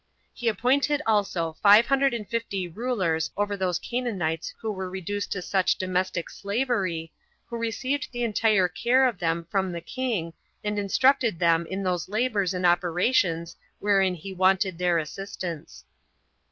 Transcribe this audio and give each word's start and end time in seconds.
He 0.33 0.47
appointed 0.47 1.03
also 1.05 1.57
five 1.61 1.85
hundred 1.85 2.11
and 2.15 2.27
fifty 2.27 2.67
rulers 2.67 3.29
over 3.37 3.55
those 3.55 3.77
Canaanites 3.77 4.51
who 4.59 4.71
were 4.71 4.89
reduced 4.89 5.31
to 5.33 5.43
such 5.43 5.75
domestic 5.75 6.27
slavery, 6.31 7.13
who 7.45 7.55
received 7.55 8.07
the 8.11 8.23
entire 8.23 8.67
care 8.67 9.07
of 9.07 9.19
them 9.19 9.45
from 9.51 9.71
the 9.71 9.79
king, 9.79 10.33
and 10.63 10.79
instructed 10.79 11.37
them 11.37 11.67
in 11.67 11.83
those 11.83 12.09
labors 12.09 12.51
and 12.55 12.65
operations 12.65 13.55
wherein 13.77 14.15
he 14.15 14.33
wanted 14.33 14.79
their 14.79 14.97
assistance. 14.97 15.85